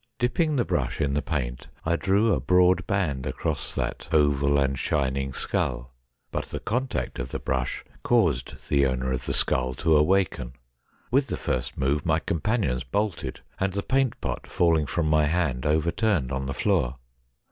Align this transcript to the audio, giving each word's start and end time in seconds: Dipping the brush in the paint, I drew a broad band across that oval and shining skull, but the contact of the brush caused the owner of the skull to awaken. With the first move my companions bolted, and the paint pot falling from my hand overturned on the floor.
Dipping 0.17 0.55
the 0.55 0.65
brush 0.65 0.99
in 0.99 1.13
the 1.13 1.21
paint, 1.21 1.67
I 1.85 1.95
drew 1.95 2.33
a 2.33 2.39
broad 2.39 2.87
band 2.87 3.27
across 3.27 3.75
that 3.75 4.07
oval 4.11 4.57
and 4.57 4.79
shining 4.79 5.31
skull, 5.31 5.93
but 6.31 6.45
the 6.45 6.59
contact 6.59 7.19
of 7.19 7.29
the 7.29 7.37
brush 7.37 7.85
caused 8.01 8.67
the 8.69 8.87
owner 8.87 9.11
of 9.13 9.27
the 9.27 9.33
skull 9.33 9.75
to 9.75 9.95
awaken. 9.95 10.53
With 11.11 11.27
the 11.27 11.37
first 11.37 11.77
move 11.77 12.03
my 12.03 12.17
companions 12.17 12.83
bolted, 12.83 13.41
and 13.59 13.73
the 13.73 13.83
paint 13.83 14.19
pot 14.21 14.47
falling 14.47 14.87
from 14.87 15.07
my 15.07 15.27
hand 15.27 15.67
overturned 15.67 16.31
on 16.31 16.47
the 16.47 16.55
floor. 16.55 16.95